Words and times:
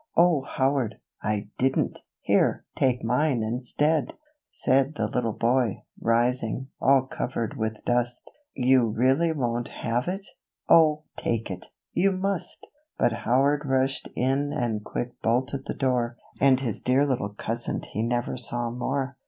"O, 0.17 0.41
Howard! 0.41 0.95
I 1.21 1.49
didn't! 1.59 1.99
Here, 2.21 2.65
take 2.75 3.03
mine 3.03 3.43
instead," 3.43 4.13
Said 4.49 4.95
the 4.95 5.07
little 5.07 5.31
boy, 5.31 5.83
rising, 5.99 6.69
all 6.81 7.03
covered 7.03 7.55
with 7.55 7.85
dust. 7.85 8.31
"You 8.55 8.87
really 8.87 9.31
won't 9.31 9.67
have 9.67 10.07
it? 10.07 10.25
oh, 10.67 11.03
take 11.17 11.51
it! 11.51 11.67
you 11.93 12.11
must!" 12.11 12.65
But 12.97 13.13
Howard 13.13 13.61
rushed 13.63 14.09
in 14.15 14.51
and 14.51 14.83
quick 14.83 15.21
bolted 15.21 15.65
the 15.67 15.75
door, 15.75 16.17
And 16.39 16.59
his 16.59 16.81
dear 16.81 17.05
little 17.05 17.35
cousin 17.35 17.83
he 17.83 18.01
never 18.01 18.37
saw 18.37 18.71
more. 18.71 19.17